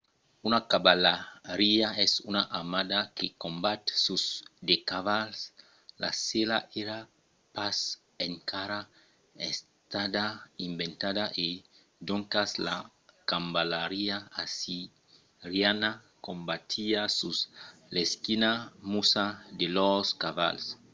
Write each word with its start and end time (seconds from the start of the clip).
una 0.47 0.59
cavalariá 0.71 1.87
es 2.05 2.13
una 2.29 2.43
armada 2.59 2.99
que 3.17 3.27
combat 3.43 3.81
sus 4.05 4.23
de 4.67 4.75
cavals. 4.89 5.37
la 6.01 6.11
sèla 6.27 6.57
èra 6.81 6.97
pas 7.55 7.77
encara 8.27 8.79
estada 9.51 10.25
inventada 10.69 11.25
e 11.45 11.47
doncas 12.09 12.49
la 12.67 12.77
cavalariá 13.31 14.17
assiriana 14.43 15.91
combatiá 16.27 17.01
sus 17.19 17.37
l'esquina 17.93 18.51
nusa 18.91 19.25
de 19.59 19.67
lors 19.77 20.09
cavals 20.23 20.63